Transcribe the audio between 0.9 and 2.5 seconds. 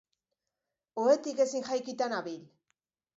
Ohetik ezin jaikita nabil.